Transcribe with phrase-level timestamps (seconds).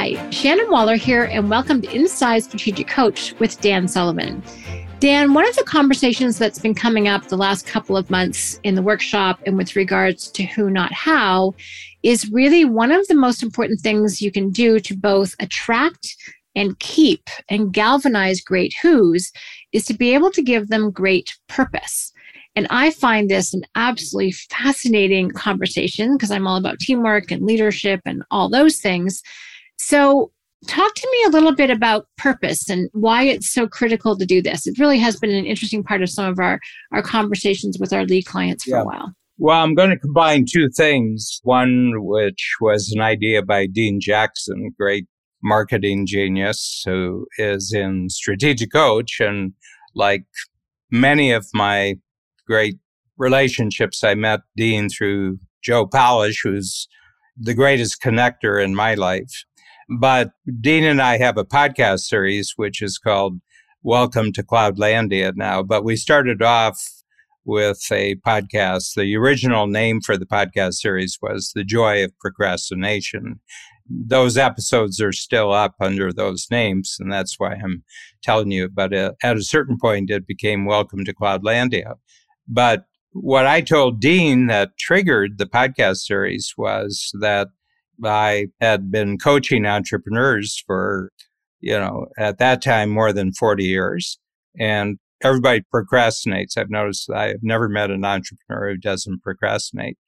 [0.00, 4.42] Hi, Shannon Waller here, and welcome to Inside Strategic Coach with Dan Sullivan.
[4.98, 8.76] Dan, one of the conversations that's been coming up the last couple of months in
[8.76, 11.54] the workshop and with regards to who, not how,
[12.02, 16.16] is really one of the most important things you can do to both attract
[16.54, 19.30] and keep and galvanize great who's
[19.72, 22.10] is to be able to give them great purpose.
[22.56, 28.00] And I find this an absolutely fascinating conversation because I'm all about teamwork and leadership
[28.06, 29.22] and all those things.
[29.82, 30.30] So,
[30.66, 34.42] talk to me a little bit about purpose and why it's so critical to do
[34.42, 34.66] this.
[34.66, 36.60] It really has been an interesting part of some of our,
[36.92, 38.82] our conversations with our lead clients for yeah.
[38.82, 39.14] a while.
[39.38, 41.40] Well, I'm going to combine two things.
[41.44, 45.06] One, which was an idea by Dean Jackson, great
[45.42, 49.18] marketing genius who is in strategic coach.
[49.18, 49.54] And
[49.94, 50.26] like
[50.90, 51.94] many of my
[52.46, 52.76] great
[53.16, 56.86] relationships, I met Dean through Joe Polish, who's
[57.34, 59.44] the greatest connector in my life.
[59.98, 60.30] But
[60.60, 63.40] Dean and I have a podcast series, which is called
[63.82, 65.64] Welcome to Cloudlandia now.
[65.64, 66.80] But we started off
[67.44, 68.94] with a podcast.
[68.94, 73.40] The original name for the podcast series was The Joy of Procrastination.
[73.88, 77.82] Those episodes are still up under those names, and that's why I'm
[78.22, 78.68] telling you.
[78.68, 81.94] But uh, at a certain point, it became Welcome to Cloudlandia.
[82.46, 87.48] But what I told Dean that triggered the podcast series was that
[88.04, 91.10] I had been coaching entrepreneurs for,
[91.60, 94.18] you know, at that time more than 40 years.
[94.58, 96.56] And everybody procrastinates.
[96.56, 99.98] I've noticed I have never met an entrepreneur who doesn't procrastinate.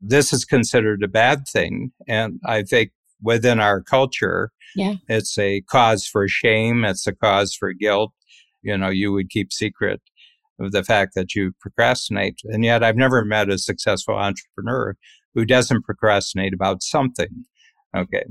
[0.00, 1.92] This is considered a bad thing.
[2.08, 2.90] And I think
[3.20, 4.94] within our culture, yeah.
[5.08, 6.84] it's a cause for shame.
[6.84, 8.12] It's a cause for guilt.
[8.62, 10.00] You know, you would keep secret
[10.60, 12.40] of the fact that you procrastinate.
[12.44, 14.96] And yet I've never met a successful entrepreneur
[15.34, 17.44] who doesn't procrastinate about something.
[17.96, 18.24] Okay.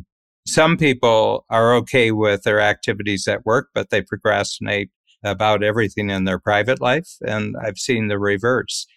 [0.47, 4.89] Some people are okay with their activities at work, but they procrastinate
[5.23, 7.09] about everything in their private life.
[7.21, 8.87] And I've seen the reverse.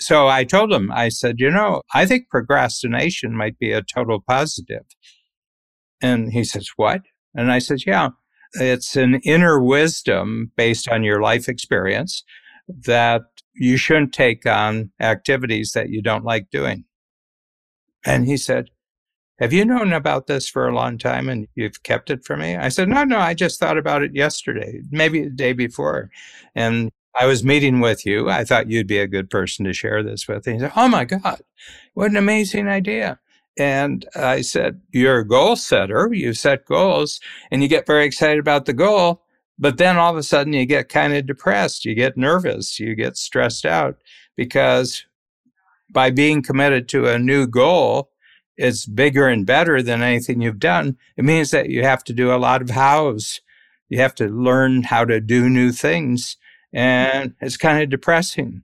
[0.00, 4.20] So I told him, I said, you know, I think procrastination might be a total
[4.26, 4.84] positive.
[6.00, 7.02] And he says, what?
[7.34, 8.10] And I said, yeah,
[8.54, 12.22] it's an inner wisdom based on your life experience
[12.86, 13.22] that
[13.54, 16.84] you shouldn't take on activities that you don't like doing.
[18.04, 18.70] And he said,
[19.38, 22.56] Have you known about this for a long time and you've kept it from me?
[22.56, 26.10] I said, No, no, I just thought about it yesterday, maybe the day before.
[26.54, 28.30] And I was meeting with you.
[28.30, 30.46] I thought you'd be a good person to share this with.
[30.46, 31.40] And he said, Oh my God,
[31.94, 33.18] what an amazing idea.
[33.58, 36.10] And I said, You're a goal setter.
[36.12, 37.20] You set goals
[37.50, 39.22] and you get very excited about the goal.
[39.58, 41.84] But then all of a sudden you get kind of depressed.
[41.84, 42.78] You get nervous.
[42.78, 43.96] You get stressed out
[44.36, 45.04] because
[45.90, 48.10] by being committed to a new goal,
[48.56, 50.96] it's bigger and better than anything you've done.
[51.16, 53.40] It means that you have to do a lot of hows.
[53.88, 56.36] You have to learn how to do new things.
[56.72, 58.62] And it's kind of depressing.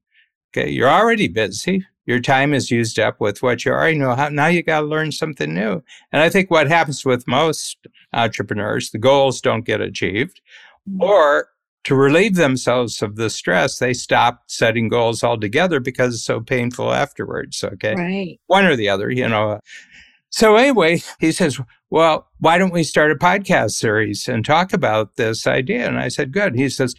[0.50, 0.68] Okay.
[0.70, 1.86] You're already busy.
[2.06, 4.14] Your time is used up with what you already know.
[4.14, 5.82] How, now you got to learn something new.
[6.12, 10.40] And I think what happens with most entrepreneurs, the goals don't get achieved
[10.88, 11.02] mm-hmm.
[11.02, 11.48] or
[11.84, 16.92] to relieve themselves of the stress, they stop setting goals altogether because it's so painful
[16.92, 17.62] afterwards.
[17.62, 17.94] Okay.
[17.94, 18.40] Right.
[18.46, 19.60] One or the other, you know.
[20.30, 25.16] So anyway, he says, well, why don't we start a podcast series and talk about
[25.16, 25.86] this idea?
[25.86, 26.56] And I said, good.
[26.56, 26.94] He says,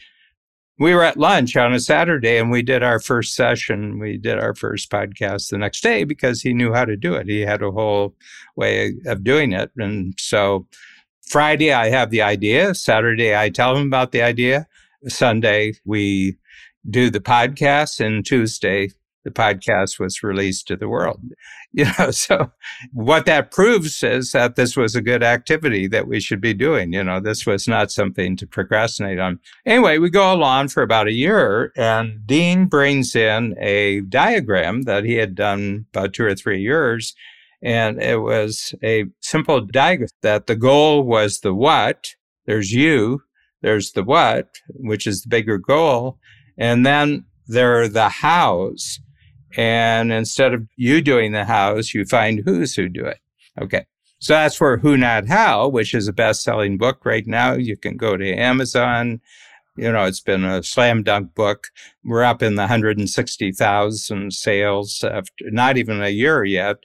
[0.78, 3.98] we were at lunch on a Saturday and we did our first session.
[4.00, 7.28] We did our first podcast the next day because he knew how to do it.
[7.28, 8.14] He had a whole
[8.56, 9.72] way of doing it.
[9.78, 10.68] And so
[11.28, 12.76] Friday, I have the idea.
[12.76, 14.68] Saturday, I tell them about the idea.
[15.08, 16.38] Sunday, we
[16.90, 18.90] do the podcast, and Tuesday,
[19.24, 21.22] the podcast was released to the world.
[21.78, 22.54] You know, so
[22.94, 26.94] what that proves is that this was a good activity that we should be doing.
[26.94, 29.42] You know, this was not something to procrastinate on.
[29.66, 35.04] Anyway, we go along for about a year, and Dean brings in a diagram that
[35.04, 37.14] he had done about two or three years.
[37.66, 42.10] And it was a simple diagram that the goal was the what,
[42.46, 43.24] there's you,
[43.64, 46.20] there's the what, which is the bigger goal.
[46.60, 49.00] And then there are the hows.
[49.58, 53.18] And instead of you doing the hows, you find who's who do it.
[53.60, 53.88] Okay.
[54.20, 57.54] So that's for Who Not How, which is a best selling book right now.
[57.54, 59.22] You can go to Amazon.
[59.76, 61.68] You know, it's been a slam dunk book.
[62.04, 66.78] We're up in the 160,000 sales after not even a year yet.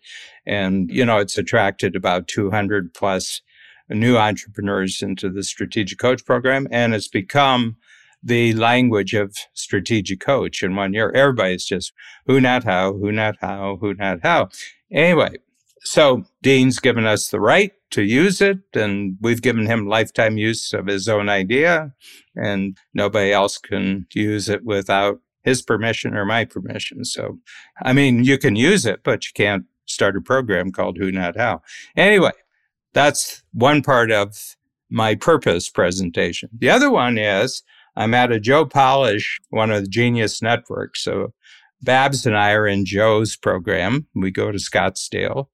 [0.50, 3.40] And, you know, it's attracted about 200 plus
[3.88, 6.66] new entrepreneurs into the strategic coach program.
[6.72, 7.76] And it's become
[8.22, 11.12] the language of strategic coach in one year.
[11.12, 11.92] Everybody's just
[12.26, 14.48] who, not how, who, not how, who, not how.
[14.92, 15.36] Anyway,
[15.82, 20.72] So Dean's given us the right to use it, and we've given him lifetime use
[20.72, 21.92] of his own idea,
[22.36, 27.04] and nobody else can use it without his permission or my permission.
[27.04, 27.38] So,
[27.82, 31.36] I mean, you can use it, but you can't start a program called Who Not
[31.36, 31.62] How.
[31.96, 32.32] Anyway,
[32.92, 34.56] that's one part of
[34.90, 36.48] my purpose presentation.
[36.56, 37.62] The other one is
[37.96, 41.04] I'm at a Joe Polish, one of the Genius Networks.
[41.04, 41.32] So
[41.82, 44.06] Babs and I are in Joe's program.
[44.14, 45.46] We go to Scottsdale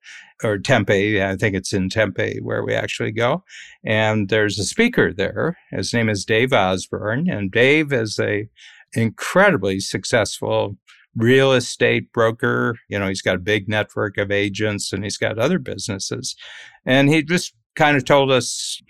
[0.43, 1.23] or Tempe.
[1.23, 3.45] I think it's in Tempe where we actually go.
[3.85, 5.57] And there's a speaker there.
[5.71, 7.31] His name is Dave Osborne.
[7.31, 8.49] And Dave is a
[8.93, 10.77] incredibly successful
[11.17, 12.79] real estate broker.
[12.89, 16.37] You know, he's got a big network of agents and he's got other businesses.
[16.85, 18.81] And he just kind of told us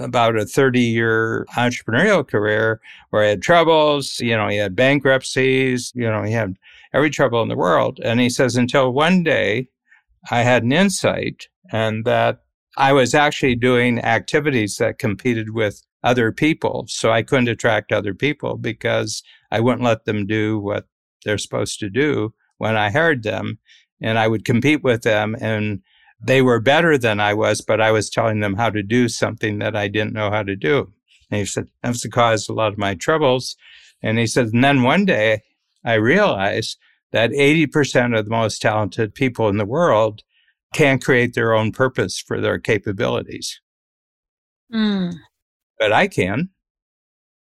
[0.00, 2.80] about a 30 year entrepreneurial career
[3.10, 4.18] where he had troubles.
[4.20, 5.92] You know, he had bankruptcies.
[5.94, 6.56] You know, he had
[6.92, 8.00] every trouble in the world.
[8.02, 9.68] And he says, until one day
[10.30, 12.40] I had an insight and that
[12.76, 16.84] I was actually doing activities that competed with other people.
[16.88, 20.86] So I couldn't attract other people because I wouldn't let them do what
[21.26, 23.58] they're supposed to do when I hired them.
[24.00, 25.82] And I would compete with them and
[26.22, 29.58] they were better than I was, but I was telling them how to do something
[29.58, 30.92] that I didn't know how to do.
[31.30, 33.56] And he said, that's the cause a lot of my troubles.
[34.02, 35.42] And he said, and then one day
[35.84, 36.78] I realized
[37.12, 40.22] that 80% of the most talented people in the world
[40.74, 43.60] can't create their own purpose for their capabilities.
[44.72, 45.14] Mm.
[45.78, 46.50] But I can.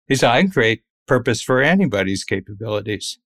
[0.07, 3.19] He said, I can create purpose for anybody's capabilities.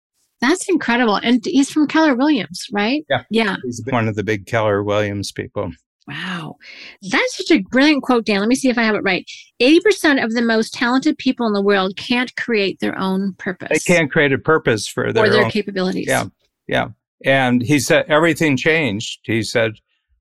[0.41, 1.17] That's incredible.
[1.17, 3.05] And he's from Keller Williams, right?
[3.09, 3.25] Yeah.
[3.31, 3.57] Yeah.
[3.65, 5.73] He's one of the big Keller Williams people.
[6.07, 6.57] Wow.
[7.03, 8.41] That's such a brilliant quote, Dan.
[8.41, 9.29] Let me see if I have it right.
[9.61, 13.85] 80% of the most talented people in the world can't create their own purpose.
[13.85, 16.07] They can't create a purpose for their, or their own, capabilities.
[16.07, 16.27] Yeah.
[16.69, 16.89] Yeah.
[17.25, 19.21] And he said everything changed.
[19.25, 19.73] He said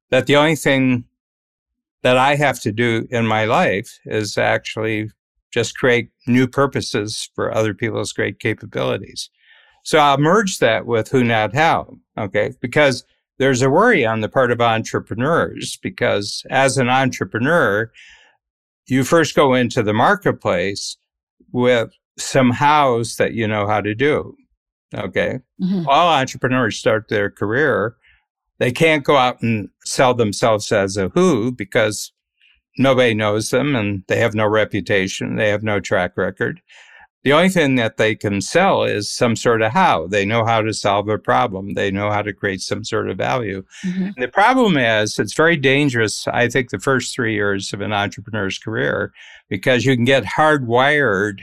[0.10, 1.06] that the only thing
[2.02, 5.10] that I have to do in my life is actually
[5.52, 9.30] just create new purposes for other people's great capabilities.
[9.86, 11.98] So I'll merge that with who, not how.
[12.18, 12.54] Okay.
[12.60, 13.06] Because
[13.38, 17.92] there's a worry on the part of entrepreneurs because as an entrepreneur,
[18.88, 20.98] you first go into the marketplace
[21.52, 24.36] with some hows that you know how to do.
[24.96, 25.40] Okay.
[25.62, 25.88] Mm-hmm.
[25.88, 27.96] All entrepreneurs start their career.
[28.58, 32.12] They can't go out and sell themselves as a who because
[32.80, 35.36] nobody knows them and they have no reputation.
[35.36, 36.60] They have no track record.
[37.26, 40.06] The only thing that they can sell is some sort of how.
[40.06, 41.74] They know how to solve a problem.
[41.74, 43.64] They know how to create some sort of value.
[43.84, 44.22] Mm-hmm.
[44.22, 48.60] The problem is it's very dangerous, I think, the first three years of an entrepreneur's
[48.60, 49.12] career
[49.50, 51.40] because you can get hardwired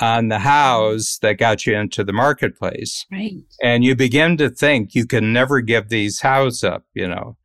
[0.00, 3.04] on the hows that got you into the marketplace.
[3.12, 3.44] Right.
[3.62, 7.36] And you begin to think you can never give these hows up, you know.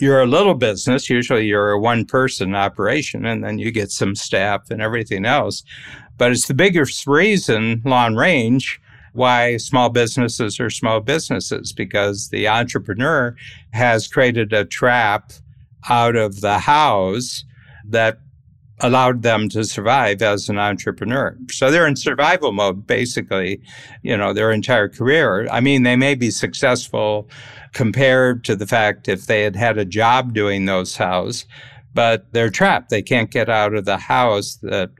[0.00, 4.14] You're a little business, usually you're a one person operation, and then you get some
[4.14, 5.62] staff and everything else.
[6.16, 8.80] But it's the biggest reason, long range,
[9.12, 13.36] why small businesses are small businesses, because the entrepreneur
[13.72, 15.32] has created a trap
[15.88, 17.44] out of the house
[17.86, 18.20] that
[18.80, 21.36] allowed them to survive as an entrepreneur.
[21.50, 23.60] So they're in survival mode, basically,
[24.02, 25.46] you know, their entire career.
[25.50, 27.28] I mean, they may be successful
[27.72, 31.44] compared to the fact if they had had a job doing those hows,
[31.94, 32.90] but they're trapped.
[32.90, 34.90] They can't get out of the house that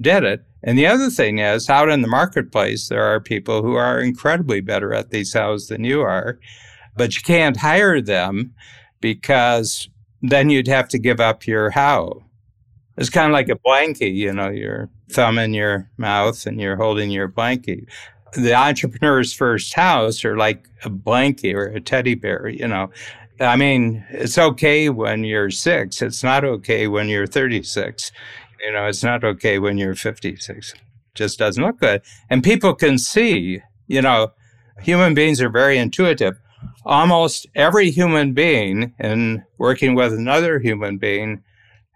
[0.00, 0.44] did it.
[0.64, 4.60] And the other thing is, out in the marketplace, there are people who are incredibly
[4.60, 6.38] better at these hows than you are,
[6.96, 8.54] but you can't hire them
[9.00, 9.88] because
[10.20, 12.22] then you'd have to give up your how.
[12.96, 16.76] It's kind of like a blankie, you know, your thumb in your mouth and you're
[16.76, 17.86] holding your blankie.
[18.34, 22.90] The entrepreneur's first house are like a blankie or a teddy bear, you know.
[23.40, 26.02] I mean, it's okay when you're six.
[26.02, 28.12] It's not okay when you're 36.
[28.62, 30.74] You know, it's not okay when you're 56.
[31.14, 32.02] Just doesn't look good.
[32.30, 34.32] And people can see, you know,
[34.80, 36.38] human beings are very intuitive.
[36.84, 41.42] Almost every human being in working with another human being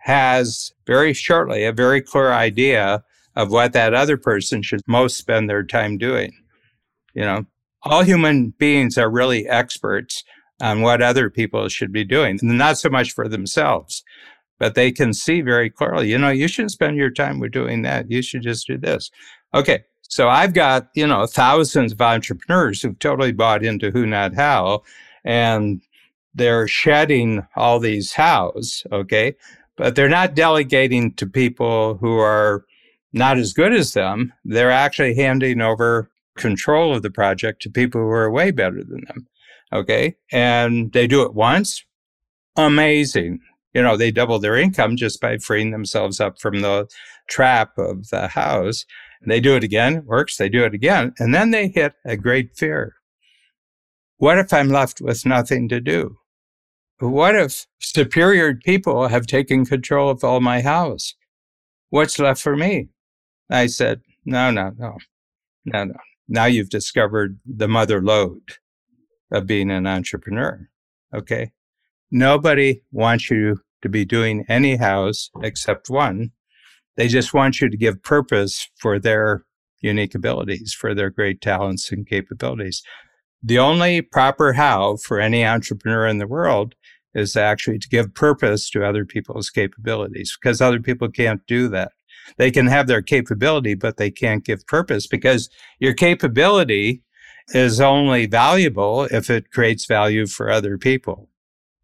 [0.06, 3.02] has very shortly a very clear idea
[3.34, 6.32] of what that other person should most spend their time doing.
[7.14, 7.44] You know,
[7.82, 10.24] all human beings are really experts
[10.60, 14.02] on what other people should be doing, not so much for themselves
[14.58, 17.82] but they can see very clearly, you know, you shouldn't spend your time with doing
[17.82, 18.10] that.
[18.10, 19.10] You should just do this.
[19.54, 19.84] Okay.
[20.08, 24.82] So I've got, you know, thousands of entrepreneurs who've totally bought into who, not how,
[25.24, 25.82] and
[26.34, 28.86] they're shedding all these hows.
[28.92, 29.34] Okay.
[29.76, 32.64] But they're not delegating to people who are
[33.12, 34.32] not as good as them.
[34.44, 39.04] They're actually handing over control of the project to people who are way better than
[39.06, 39.26] them.
[39.72, 40.16] Okay.
[40.32, 41.84] And they do it once,
[42.56, 43.40] amazing.
[43.74, 46.88] You know, they double their income just by freeing themselves up from the
[47.28, 48.84] trap of the house.
[49.26, 52.56] They do it again, works, they do it again, and then they hit a great
[52.56, 52.94] fear.
[54.18, 56.16] What if I'm left with nothing to do?
[56.98, 61.14] What if superior people have taken control of all my house?
[61.90, 62.88] What's left for me?
[63.50, 64.96] I said, no, no, no,
[65.66, 65.94] no, no.
[66.28, 68.54] Now you've discovered the mother lode
[69.30, 70.68] of being an entrepreneur.
[71.14, 71.52] Okay.
[72.10, 76.32] Nobody wants you to be doing any house except one.
[76.96, 79.44] They just want you to give purpose for their
[79.80, 82.82] unique abilities, for their great talents and capabilities.
[83.42, 86.74] The only proper how for any entrepreneur in the world
[87.14, 91.92] is actually to give purpose to other people's capabilities because other people can't do that.
[92.36, 97.02] They can have their capability, but they can't give purpose because your capability
[97.48, 101.28] is only valuable if it creates value for other people.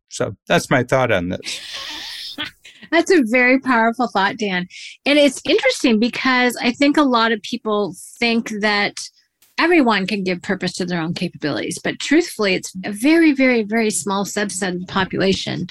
[0.08, 2.38] So that's my thought on this.
[2.90, 4.66] That's a very powerful thought, Dan.
[5.06, 8.96] And it's interesting because I think a lot of people think that
[9.58, 13.90] everyone can give purpose to their own capabilities, but truthfully, it's a very, very, very
[13.90, 15.66] small subset of the population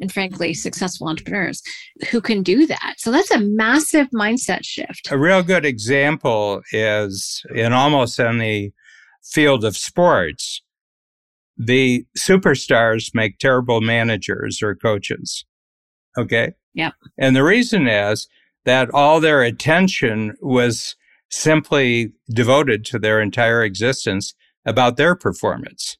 [0.00, 1.62] and frankly successful entrepreneurs
[2.10, 2.94] who can do that.
[2.98, 5.08] So that's a massive mindset shift.
[5.10, 8.72] A real good example is in almost any
[9.22, 10.62] field of sports,
[11.56, 15.44] the superstars make terrible managers or coaches.
[16.18, 16.52] Okay.
[16.74, 16.90] Yeah.
[17.18, 18.26] And the reason is
[18.64, 20.96] that all their attention was
[21.30, 25.96] simply devoted to their entire existence about their performance.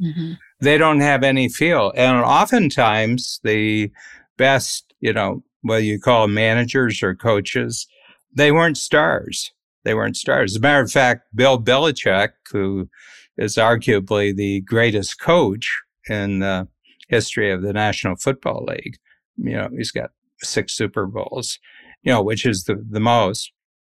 [0.00, 0.32] Mm-hmm.
[0.60, 1.92] They don't have any feel.
[1.96, 3.90] And oftentimes the
[4.36, 7.86] best, you know, what you call managers or coaches,
[8.34, 9.52] they weren't stars.
[9.84, 10.52] They weren't stars.
[10.52, 12.88] As a matter of fact, Bill Belichick, who
[13.36, 15.68] is arguably the greatest coach
[16.08, 16.68] in the
[17.08, 18.96] history of the National Football League,
[19.36, 20.10] you know, he's got
[20.42, 21.58] six Super Bowls,
[22.02, 23.52] you know, which is the, the most.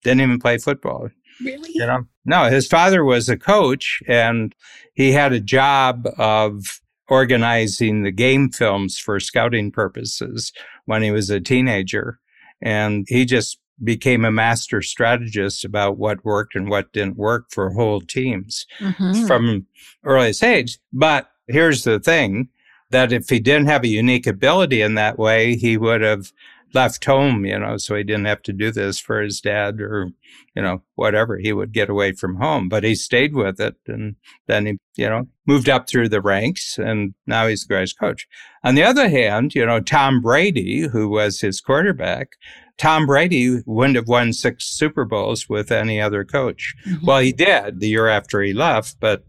[0.06, 1.08] Didn't even play football.
[1.40, 1.70] Really?
[1.74, 4.54] You know, no, his father was a coach and
[4.94, 10.52] he had a job of organizing the game films for scouting purposes
[10.84, 12.20] when he was a teenager.
[12.62, 17.70] And he just became a master strategist about what worked and what didn't work for
[17.70, 19.26] whole teams mm-hmm.
[19.26, 19.66] from
[20.04, 20.78] earliest age.
[20.92, 22.48] But here's the thing
[22.90, 26.32] that if he didn't have a unique ability in that way, he would have
[26.74, 30.10] left home, you know, so he didn't have to do this for his dad or,
[30.54, 31.38] you know, whatever.
[31.38, 33.76] He would get away from home, but he stayed with it.
[33.86, 37.98] And then he, you know, moved up through the ranks and now he's the greatest
[37.98, 38.26] coach.
[38.64, 42.32] On the other hand, you know, Tom Brady, who was his quarterback,
[42.78, 46.74] Tom Brady wouldn't have won six Super Bowls with any other coach.
[46.86, 47.06] Mm-hmm.
[47.06, 49.24] Well, he did the year after he left, but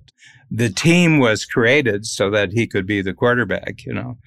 [0.51, 4.17] the team was created so that he could be the quarterback, you know.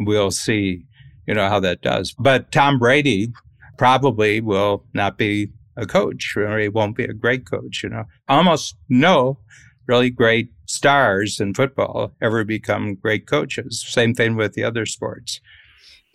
[0.00, 0.86] We'll see,
[1.28, 2.12] you know, how that does.
[2.18, 3.32] But Tom Brady
[3.76, 8.04] probably will not be a coach or he won't be a great coach, you know.
[8.28, 9.38] Almost no
[9.86, 13.84] really great stars in football ever become great coaches.
[13.86, 15.40] Same thing with the other sports.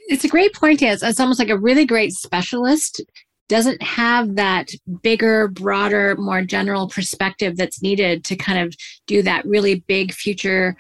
[0.08, 0.82] It's a great point.
[0.82, 3.01] Is it's almost like a really great specialist
[3.50, 4.70] doesn't have that
[5.03, 10.75] bigger, broader, more general perspective that's needed to kind of do that really big future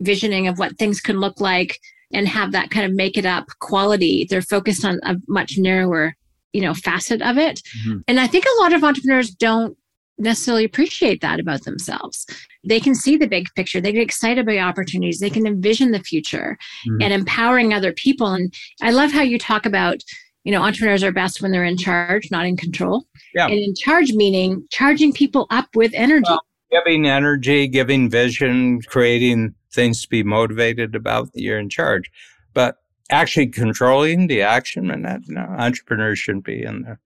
[0.00, 1.78] visioning of what things could look like
[2.12, 4.26] and have that kind of make it up quality.
[4.28, 6.14] They're focused on a much narrower,
[6.52, 7.60] you know, facet of it.
[7.80, 7.98] Mm-hmm.
[8.08, 9.76] And I think a lot of entrepreneurs don't
[10.18, 12.26] necessarily appreciate that about themselves.
[12.64, 13.80] They can see the big picture.
[13.80, 15.20] They get excited by opportunities.
[15.20, 17.02] They can envision the future mm-hmm.
[17.02, 18.28] and empowering other people.
[18.28, 20.02] And I love how you talk about
[20.44, 23.04] you know, entrepreneurs are best when they're in charge, not in control.
[23.34, 23.48] Yeah.
[23.48, 26.24] And in charge meaning charging people up with energy.
[26.26, 32.10] Well, giving energy, giving vision, creating things to be motivated about that you're in charge.
[32.52, 32.78] But
[33.10, 36.98] actually controlling the action and that, no, entrepreneurs shouldn't be in there.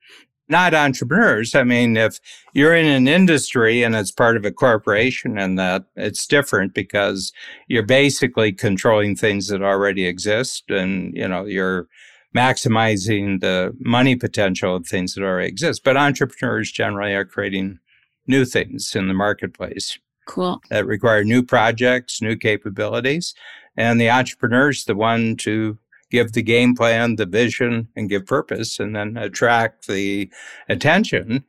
[0.48, 1.54] Not entrepreneurs.
[1.54, 2.18] I mean, if
[2.54, 7.32] you're in an industry and it's part of a corporation and that it's different because
[7.68, 11.88] you're basically controlling things that already exist and, you know, you're
[12.34, 15.84] maximizing the money potential of things that already exist.
[15.84, 17.78] But entrepreneurs generally are creating
[18.26, 19.98] new things in the marketplace.
[20.26, 20.62] Cool.
[20.70, 23.34] That require new projects, new capabilities.
[23.76, 25.78] And the entrepreneur's the one to
[26.10, 30.30] give the game plan, the vision, and give purpose, and then attract the
[30.68, 31.44] attention.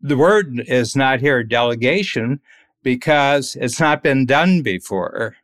[0.00, 2.40] The word is not here delegation
[2.82, 5.36] because it's not been done before.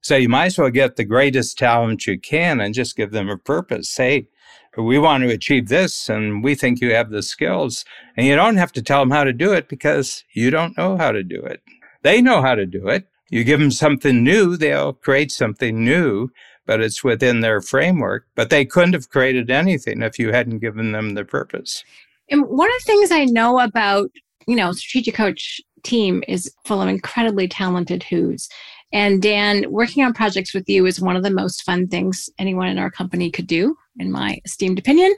[0.00, 3.28] So you might as well get the greatest talent you can and just give them
[3.28, 3.88] a purpose.
[3.88, 4.28] Say,
[4.76, 7.84] we want to achieve this and we think you have the skills.
[8.16, 10.96] And you don't have to tell them how to do it because you don't know
[10.96, 11.62] how to do it.
[12.06, 13.08] They know how to do it.
[13.30, 16.30] You give them something new, they'll create something new,
[16.64, 18.28] but it's within their framework.
[18.36, 21.82] But they couldn't have created anything if you hadn't given them the purpose.
[22.30, 24.12] And one of the things I know about,
[24.46, 28.48] you know, strategic coach team is full of incredibly talented who's.
[28.92, 32.68] And Dan, working on projects with you is one of the most fun things anyone
[32.68, 35.14] in our company could do, in my esteemed opinion,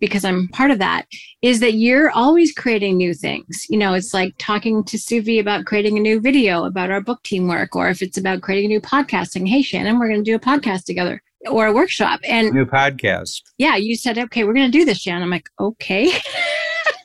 [0.00, 1.06] because I'm part of that,
[1.42, 3.66] is that you're always creating new things.
[3.68, 7.22] You know, it's like talking to Suvi about creating a new video about our book
[7.22, 10.30] teamwork, or if it's about creating a new podcast, saying, hey, Shannon, we're going to
[10.30, 12.20] do a podcast together or a workshop.
[12.24, 13.42] And new podcast.
[13.58, 15.22] Yeah, you said, okay, we're going to do this, Shannon.
[15.22, 16.12] I'm like, okay.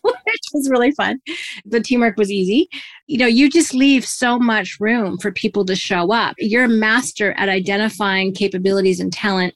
[0.02, 1.20] which was really fun.
[1.66, 2.70] The teamwork was easy.
[3.08, 6.36] You know, you just leave so much room for people to show up.
[6.38, 9.54] You're a master at identifying capabilities and talent,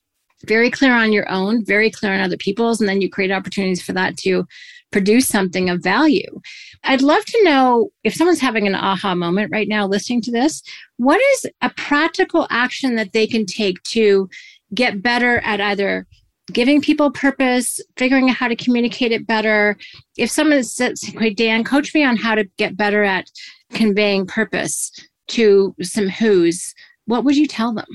[0.48, 3.82] very clear on your own, very clear on other people's, and then you create opportunities
[3.82, 4.46] for that to
[4.92, 6.42] produce something of value.
[6.84, 10.62] I'd love to know if someone's having an aha moment right now listening to this,
[10.98, 14.30] what is a practical action that they can take to
[14.74, 16.08] get better at either
[16.52, 19.78] giving people purpose, figuring out how to communicate it better.
[20.18, 23.30] If someone says, hey, Dan, coach me on how to get better at
[23.72, 24.92] conveying purpose
[25.30, 26.74] to some who's,
[27.06, 27.88] what would you tell them?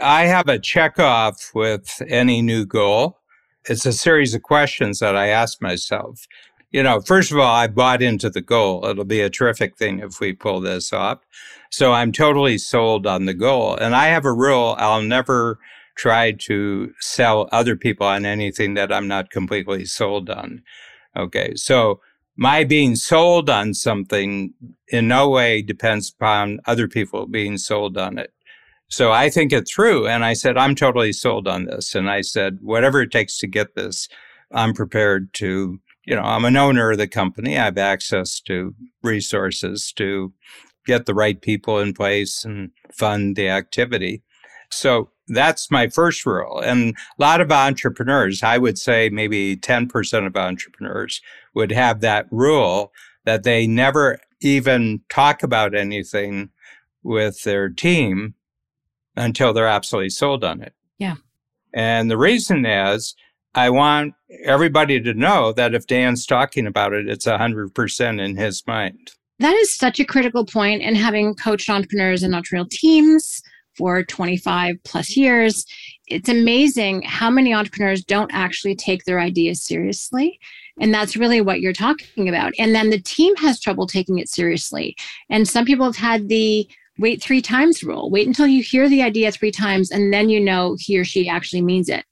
[0.00, 3.18] I have a check off with any new goal.
[3.68, 6.26] It's a series of questions that I ask myself.
[6.70, 8.84] You know, first of all, I bought into the goal.
[8.84, 11.18] It'll be a terrific thing if we pull this off.
[11.70, 13.76] So I'm totally sold on the goal.
[13.76, 15.58] And I have a rule I'll never
[15.96, 20.62] try to sell other people on anything that I'm not completely sold on.
[21.16, 21.54] Okay.
[21.56, 22.00] So
[22.36, 24.54] my being sold on something
[24.86, 28.32] in no way depends upon other people being sold on it.
[28.88, 31.94] So I think it through and I said, I'm totally sold on this.
[31.94, 34.08] And I said, whatever it takes to get this,
[34.52, 37.58] I'm prepared to, you know, I'm an owner of the company.
[37.58, 40.32] I have access to resources to
[40.86, 44.22] get the right people in place and fund the activity.
[44.70, 46.60] So that's my first rule.
[46.60, 51.20] And a lot of entrepreneurs, I would say maybe 10% of entrepreneurs
[51.54, 52.92] would have that rule
[53.26, 56.48] that they never even talk about anything
[57.02, 58.34] with their team
[59.18, 60.72] until they're absolutely sold on it.
[60.98, 61.16] Yeah.
[61.74, 63.14] And the reason is
[63.54, 68.66] I want everybody to know that if Dan's talking about it, it's 100% in his
[68.66, 69.12] mind.
[69.38, 70.82] That is such a critical point.
[70.82, 73.42] And having coached entrepreneurs and entrepreneurial teams,
[73.78, 75.64] for 25 plus years.
[76.08, 80.38] It's amazing how many entrepreneurs don't actually take their ideas seriously.
[80.80, 82.52] And that's really what you're talking about.
[82.58, 84.96] And then the team has trouble taking it seriously.
[85.30, 88.10] And some people have had the wait three times rule.
[88.10, 91.28] Wait until you hear the idea three times and then you know he or she
[91.28, 92.04] actually means it.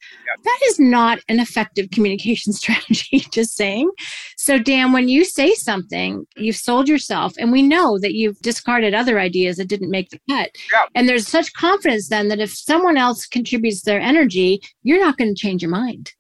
[0.45, 3.91] That is not an effective communication strategy, just saying.
[4.37, 8.95] So, Dan, when you say something, you've sold yourself, and we know that you've discarded
[8.95, 10.51] other ideas that didn't make the cut.
[10.95, 15.35] And there's such confidence then that if someone else contributes their energy, you're not going
[15.35, 16.13] to change your mind.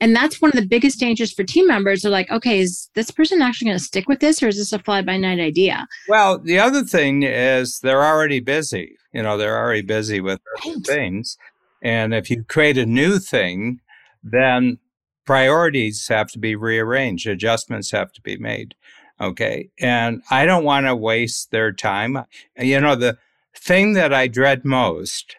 [0.00, 2.02] And that's one of the biggest dangers for team members.
[2.02, 4.72] They're like, okay, is this person actually going to stick with this or is this
[4.72, 5.86] a fly by night idea?
[6.08, 8.96] Well, the other thing is they're already busy.
[9.12, 10.76] You know, they're already busy with right.
[10.86, 11.36] things.
[11.82, 13.80] And if you create a new thing,
[14.22, 14.78] then
[15.26, 18.74] priorities have to be rearranged, adjustments have to be made.
[19.20, 19.68] Okay.
[19.80, 22.24] And I don't want to waste their time.
[22.56, 23.18] You know, the
[23.56, 25.36] thing that I dread most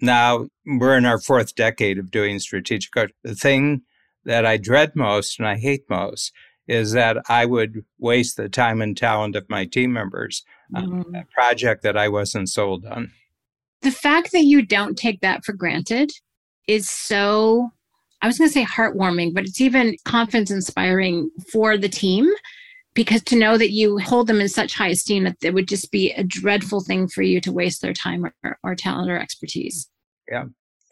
[0.00, 3.12] now, we're in our fourth decade of doing strategic coach.
[3.22, 3.82] The thing
[4.24, 6.32] that I dread most and I hate most
[6.66, 11.20] is that I would waste the time and talent of my team members on mm.
[11.20, 13.12] a project that I wasn't sold on.
[13.82, 16.10] The fact that you don't take that for granted
[16.66, 17.70] is so,
[18.22, 22.30] I was going to say heartwarming, but it's even confidence inspiring for the team
[22.94, 25.90] because to know that you hold them in such high esteem that it would just
[25.90, 29.90] be a dreadful thing for you to waste their time or, or talent or expertise.
[30.30, 30.44] Yeah.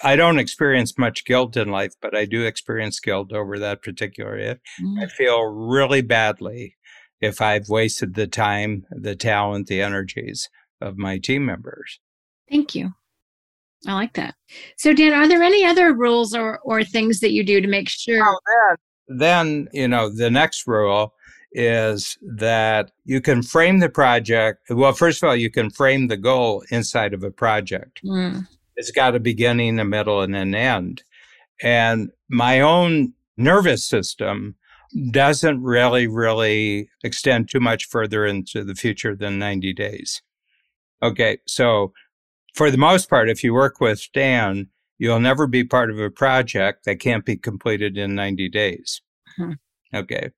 [0.03, 4.37] I don't experience much guilt in life, but I do experience guilt over that particular
[4.37, 4.61] it.
[4.81, 5.03] Mm.
[5.03, 6.77] I feel really badly
[7.21, 12.01] if I've wasted the time, the talent, the energies of my team members.
[12.51, 12.93] Thank you.
[13.87, 14.35] I like that.
[14.77, 17.89] So, Dan, are there any other rules or, or things that you do to make
[17.89, 18.23] sure?
[18.25, 18.39] Oh,
[19.09, 21.15] then, then, you know, the next rule
[21.53, 24.61] is that you can frame the project.
[24.71, 28.01] Well, first of all, you can frame the goal inside of a project.
[28.05, 28.47] Mm.
[28.77, 31.05] It's got a beginning, a middle, and an end.
[31.63, 34.57] And my own nervous system
[35.11, 40.23] doesn't really, really extend too much further into the future than 90 days.
[41.03, 41.93] Okay, so
[42.55, 46.11] for the most part, if you work with Dan, you'll never be part of a
[46.11, 49.01] project that can't be completed in 90 days.
[49.39, 49.53] Mm-hmm.
[49.97, 50.31] Okay.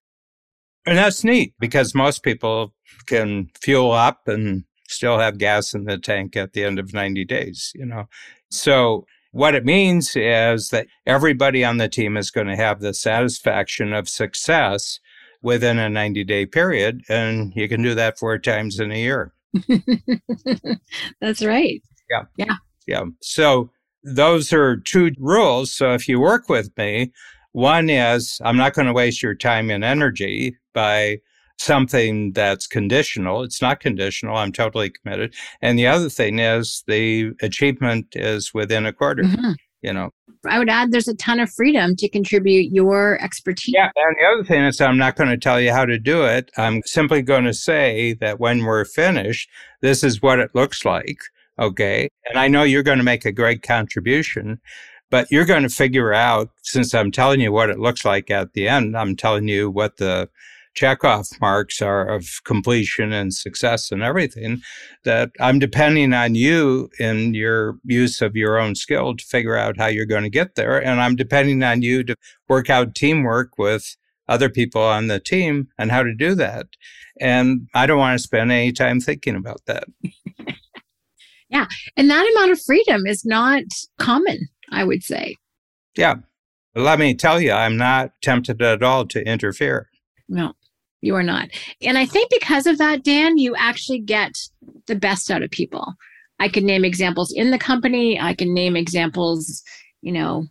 [0.87, 2.75] And that's neat because most people
[3.07, 7.25] can fuel up and still have gas in the tank at the end of 90
[7.25, 8.09] days, you know.
[8.51, 12.95] So what it means is that everybody on the team is going to have the
[12.95, 15.01] satisfaction of success
[15.43, 17.03] within a 90 day period.
[17.09, 19.33] And you can do that four times in a year.
[21.21, 21.83] That's right.
[22.11, 22.23] Yeah.
[22.37, 22.55] Yeah.
[22.87, 23.05] Yeah.
[23.23, 23.71] So
[24.05, 25.73] those are two rules.
[25.73, 27.13] So if you work with me,
[27.53, 31.19] one is I'm not going to waste your time and energy by
[31.59, 33.43] something that's conditional.
[33.43, 34.37] It's not conditional.
[34.37, 35.35] I'm totally committed.
[35.63, 39.23] And the other thing is the achievement is within a quarter.
[39.23, 39.53] Mm-hmm.
[39.83, 40.11] You know,
[40.47, 43.75] I would add there's a ton of freedom to contribute your expertise.
[43.77, 43.91] Yeah.
[43.95, 46.51] And the other thing is, I'm not going to tell you how to do it.
[46.57, 49.51] I'm simply going to say that when we're finished,
[49.83, 51.19] this is what it looks like.
[51.59, 52.09] Okay.
[52.29, 54.59] And I know you're going to make a great contribution,
[55.11, 58.55] but you're going to figure out, since I'm telling you what it looks like at
[58.55, 60.29] the end, I'm telling you what the
[60.75, 64.61] checkoff marks are of completion and success and everything
[65.05, 69.79] that I'm depending on you in your use of your own skill to figure out
[69.79, 70.83] how you're going to get there.
[70.83, 72.17] And I'm depending on you to
[72.49, 73.97] work out teamwork with
[74.29, 76.67] other people on the team and how to do that.
[77.21, 79.85] And I don't want to spend any time thinking about that.
[81.49, 81.67] yeah.
[81.97, 83.63] And that amount of freedom is not
[83.99, 85.37] common, I would say.
[85.97, 86.17] Yeah.
[86.75, 89.89] Let me tell you, I'm not tempted at all to interfere.
[90.29, 90.55] No
[91.05, 91.49] you are not.
[91.83, 94.33] And I think because of that, Dan, you actually get
[94.87, 95.95] the best out of people.
[96.41, 98.21] I can name examples in the company.
[98.21, 99.63] I can name examples,
[100.01, 100.47] you know,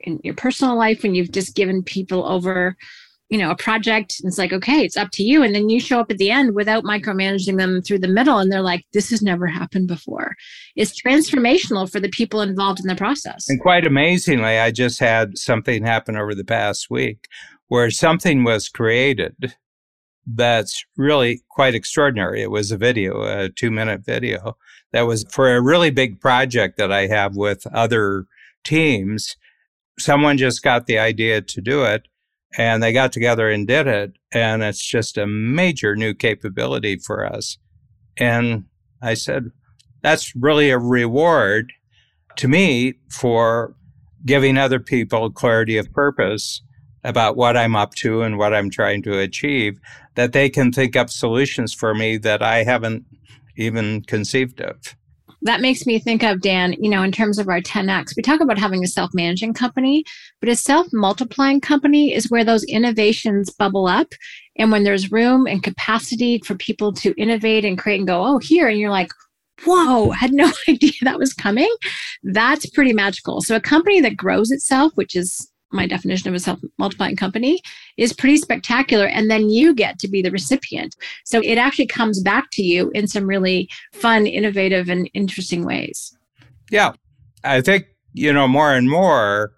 [0.00, 2.76] in your personal life when you've just given people over,
[3.28, 4.16] you know, a project.
[4.20, 5.42] And it's like, okay, it's up to you.
[5.42, 8.38] And then you show up at the end without micromanaging them through the middle.
[8.38, 10.34] And they're like, this has never happened before.
[10.74, 13.48] It's transformational for the people involved in the process.
[13.48, 17.28] And quite amazingly, I just had something happen over the past week
[17.68, 19.54] where something was created
[20.34, 22.42] that's really quite extraordinary.
[22.42, 24.56] It was a video, a two minute video
[24.92, 28.26] that was for a really big project that I have with other
[28.64, 29.36] teams.
[29.98, 32.08] Someone just got the idea to do it
[32.56, 34.12] and they got together and did it.
[34.32, 37.58] And it's just a major new capability for us.
[38.18, 38.64] And
[39.02, 39.50] I said,
[40.02, 41.72] that's really a reward
[42.36, 43.74] to me for
[44.24, 46.62] giving other people clarity of purpose
[47.04, 49.78] about what I'm up to and what I'm trying to achieve,
[50.14, 53.04] that they can think up solutions for me that I haven't
[53.56, 54.76] even conceived of.
[55.42, 58.40] That makes me think of Dan, you know, in terms of our 10X, we talk
[58.40, 60.04] about having a self managing company,
[60.40, 64.08] but a self multiplying company is where those innovations bubble up.
[64.56, 68.38] And when there's room and capacity for people to innovate and create and go, oh,
[68.38, 69.12] here, and you're like,
[69.64, 71.72] whoa, had no idea that was coming.
[72.24, 73.40] That's pretty magical.
[73.40, 77.60] So a company that grows itself, which is my definition of a self multiplying company
[77.96, 79.06] is pretty spectacular.
[79.06, 80.96] And then you get to be the recipient.
[81.24, 86.16] So it actually comes back to you in some really fun, innovative, and interesting ways.
[86.70, 86.92] Yeah.
[87.44, 89.52] I think, you know, more and more,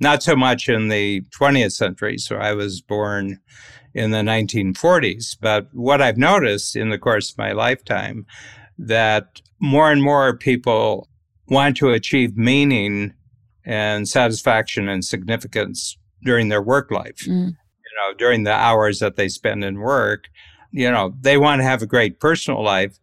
[0.00, 2.18] not so much in the 20th century.
[2.18, 3.40] So I was born
[3.94, 5.36] in the 1940s.
[5.40, 8.26] But what I've noticed in the course of my lifetime
[8.78, 11.08] that more and more people
[11.48, 13.14] want to achieve meaning
[13.64, 17.20] and satisfaction and significance during their work life.
[17.26, 17.48] Mm.
[17.48, 20.28] You know, during the hours that they spend in work,
[20.72, 22.98] you know, they want to have a great personal life,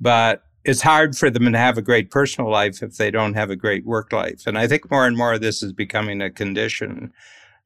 [0.00, 3.50] but it's hard for them to have a great personal life if they don't have
[3.50, 4.46] a great work life.
[4.46, 7.12] And I think more and more of this is becoming a condition,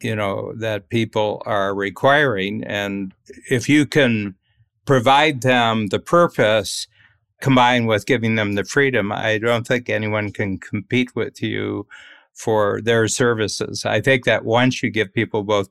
[0.01, 2.65] you know, that people are requiring.
[2.65, 3.13] And
[3.51, 4.35] if you can
[4.85, 6.87] provide them the purpose
[7.41, 11.87] combined with giving them the freedom, I don't think anyone can compete with you
[12.39, 13.85] for their services.
[13.85, 15.69] I think that once you give people both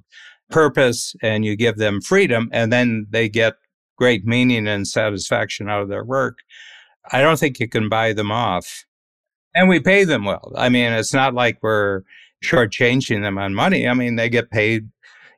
[0.49, 3.55] purpose and you give them freedom, and then they get
[3.97, 6.39] great meaning and satisfaction out of their work,
[7.11, 8.85] I don't think you can buy them off.
[9.55, 10.51] And we pay them well.
[10.55, 12.03] I mean, it's not like we're
[12.43, 13.87] shortchanging them on money.
[13.87, 14.89] I mean, they get paid,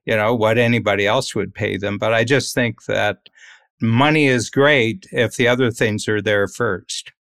[0.06, 1.98] you know, what anybody else would pay them.
[1.98, 3.30] But I just think that
[3.82, 7.14] money is great if the other things are there first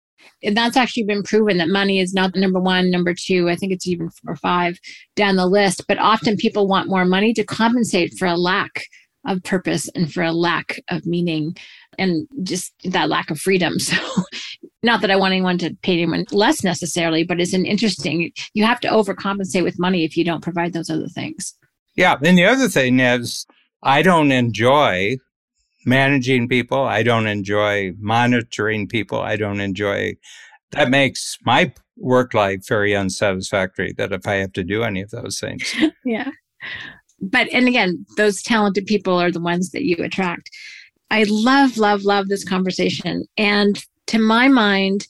[0.44, 3.50] and that's actually been proven that money is not the number one, number two.
[3.50, 4.80] I think it's even four or five
[5.16, 5.86] down the list.
[5.88, 8.84] But often people want more money to compensate for a lack
[9.26, 11.56] of purpose and for a lack of meaning
[11.98, 13.76] and just that lack of freedom.
[13.88, 14.24] So,
[14.84, 18.64] not that I want anyone to pay anyone less necessarily, but it's an interesting, you
[18.64, 21.56] have to overcompensate with money if you don't provide those other things.
[21.96, 22.16] Yeah.
[22.24, 23.46] And the other thing is,
[23.84, 25.18] I don't enjoy
[25.88, 26.84] managing people.
[26.84, 29.22] I don't enjoy monitoring people.
[29.22, 30.18] I don't enjoy
[30.72, 35.12] that makes my work life very unsatisfactory that if I have to do any of
[35.12, 35.74] those things.
[36.06, 36.30] yeah.
[37.20, 40.50] But and again, those talented people are the ones that you attract.
[41.10, 43.24] I love, love, love this conversation.
[43.38, 45.08] And to my mind,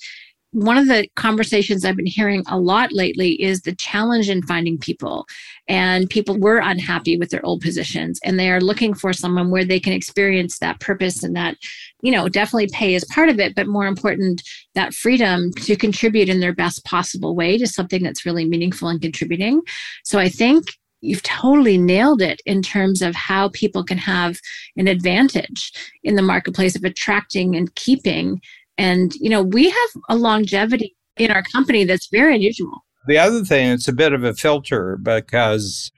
[0.52, 4.78] one of the conversations I've been hearing a lot lately is the challenge in finding
[4.78, 5.26] people.
[5.68, 9.66] And people were unhappy with their old positions and they are looking for someone where
[9.66, 11.58] they can experience that purpose and that,
[12.02, 14.42] you know, definitely pay is part of it, but more important,
[14.74, 19.02] that freedom to contribute in their best possible way to something that's really meaningful and
[19.02, 19.62] contributing.
[20.04, 20.66] So I think
[21.02, 24.40] you've totally nailed it in terms of how people can have
[24.78, 25.72] an advantage
[26.04, 28.42] in the marketplace of attracting and keeping
[28.78, 32.86] and, you know, we have a longevity in our company that's very unusual.
[33.08, 35.92] The other thing, it's a bit of a filter because,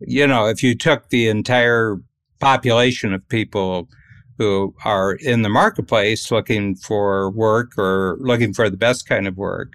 [0.00, 1.96] you know, if you took the entire
[2.40, 3.88] population of people
[4.38, 9.36] who are in the marketplace looking for work or looking for the best kind of
[9.36, 9.72] work,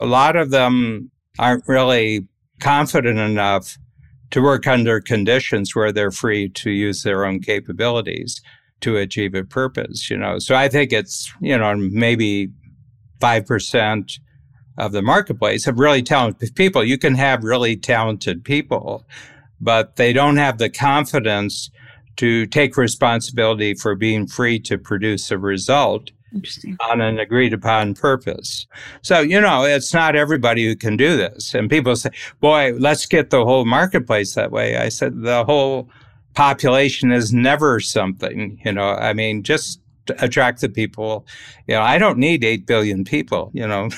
[0.00, 2.26] a lot of them aren't really
[2.60, 3.76] confident enough
[4.30, 8.40] to work under conditions where they're free to use their own capabilities
[8.80, 10.38] to achieve a purpose, you know.
[10.38, 12.50] So I think it's, you know, maybe
[13.20, 14.18] 5%
[14.78, 16.84] of the marketplace of really talented people.
[16.84, 19.04] You can have really talented people,
[19.60, 21.70] but they don't have the confidence
[22.16, 26.10] to take responsibility for being free to produce a result
[26.80, 28.66] on an agreed upon purpose.
[29.02, 31.54] So, you know, it's not everybody who can do this.
[31.54, 32.10] And people say,
[32.40, 34.76] boy, let's get the whole marketplace that way.
[34.76, 35.88] I said, the whole
[36.34, 39.80] population is never something, you know, I mean, just
[40.18, 41.26] attract the people.
[41.66, 43.88] You know, I don't need 8 billion people, you know.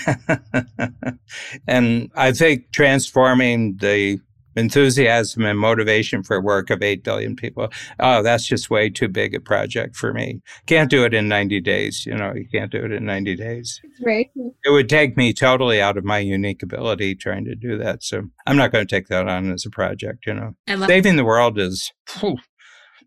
[1.66, 4.20] and I think transforming the
[4.56, 7.68] enthusiasm and motivation for work of 8 billion people.
[7.98, 10.40] Oh, that's just way too big a project for me.
[10.66, 12.04] Can't do it in 90 days.
[12.06, 13.80] You know, you can't do it in 90 days.
[14.04, 14.30] Right.
[14.64, 18.02] It would take me totally out of my unique ability trying to do that.
[18.02, 20.54] So I'm not going to take that on as a project, you know.
[20.86, 22.36] Saving the world is, whew,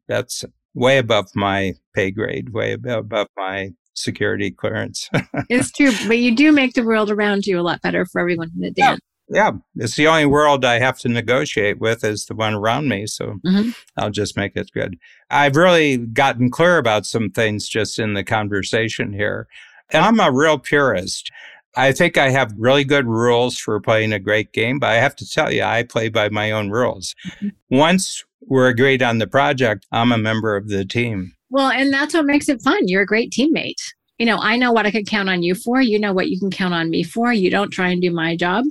[0.08, 5.10] that's way above my pay grade, way above my security clearance.
[5.50, 8.52] it's true, but you do make the world around you a lot better for everyone
[8.56, 9.00] in the dance.
[9.30, 13.08] Yeah, it's the only world I have to negotiate with is the one around me.
[13.08, 13.70] So mm-hmm.
[13.98, 14.98] I'll just make it good.
[15.30, 19.48] I've really gotten clear about some things just in the conversation here.
[19.92, 21.32] And I'm a real purist.
[21.76, 25.16] I think I have really good rules for playing a great game, but I have
[25.18, 27.16] to tell you, I play by my own rules.
[27.28, 27.48] Mm-hmm.
[27.78, 31.34] Once we're agreed on the project, I'm a member of the team.
[31.50, 32.88] Well, and that's what makes it fun.
[32.88, 33.82] You're a great teammate.
[34.20, 35.82] You know, I know what I can count on you for.
[35.82, 37.34] You know what you can count on me for.
[37.34, 38.66] You don't try and do my job.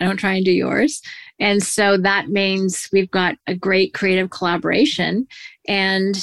[0.00, 1.00] I don't try and do yours.
[1.38, 5.26] And so that means we've got a great creative collaboration
[5.68, 6.16] and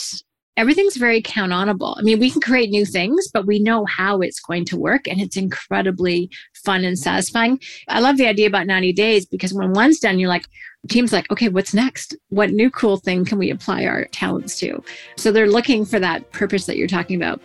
[0.57, 1.97] everything's very count onable.
[1.97, 5.07] I mean, we can create new things, but we know how it's going to work
[5.07, 7.59] and it's incredibly fun and satisfying.
[7.87, 10.45] I love the idea about 90 days because when one's done, you're like,
[10.87, 12.15] team's like, okay, what's next?
[12.29, 14.83] What new cool thing can we apply our talents to?
[15.15, 17.41] So they're looking for that purpose that you're talking about.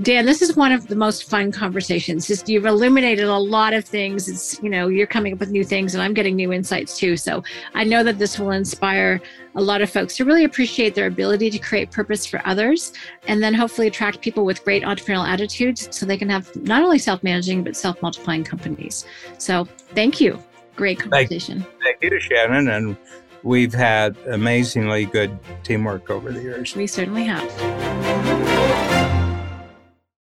[0.00, 2.28] Dan, this is one of the most fun conversations.
[2.28, 4.28] Just you've illuminated a lot of things.
[4.28, 7.16] It's, you know, you're coming up with new things and I'm getting new insights too.
[7.16, 7.42] So
[7.74, 9.20] I know that this will inspire
[9.56, 12.92] a lot of folks to really appreciate their ability to create purpose for others
[13.26, 17.00] and then hopefully attract people with great entrepreneurial attitudes so they can have not only
[17.00, 19.04] self-managing but self-multiplying companies.
[19.38, 20.40] So thank you.
[20.76, 21.66] Great conversation.
[21.82, 22.68] Thank, you, Shannon.
[22.68, 22.96] And
[23.42, 26.76] we've had amazingly good teamwork over the years.
[26.76, 28.77] We certainly have.